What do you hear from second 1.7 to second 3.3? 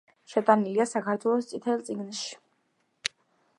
წიგნში“.